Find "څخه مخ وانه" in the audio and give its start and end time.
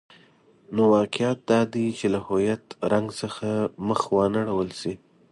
3.21-4.41